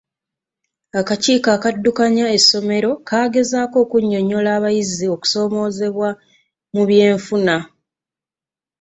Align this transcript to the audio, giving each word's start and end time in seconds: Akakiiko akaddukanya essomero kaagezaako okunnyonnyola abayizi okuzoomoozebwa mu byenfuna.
Akakiiko 0.99 1.47
akaddukanya 1.55 2.25
essomero 2.37 2.89
kaagezaako 3.07 3.77
okunnyonnyola 3.85 4.49
abayizi 4.57 5.05
okuzoomoozebwa 5.15 6.09
mu 6.73 6.83
byenfuna. 6.89 7.55